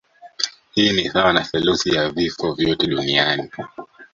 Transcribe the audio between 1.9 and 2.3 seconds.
ya